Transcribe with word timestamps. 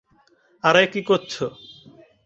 আরে, 0.63 0.83
কী 0.87 1.01
করছো? 1.03 1.45